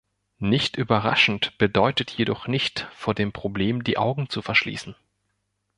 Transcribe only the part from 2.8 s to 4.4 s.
vor dem Problem die Augen